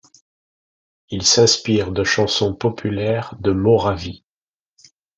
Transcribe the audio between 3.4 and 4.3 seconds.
Moravie.